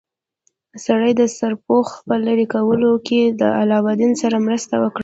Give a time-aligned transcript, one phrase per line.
[0.85, 4.99] سړي د سرپوښ په لرې کولو کې له علاوالدین سره مرسته وکړه.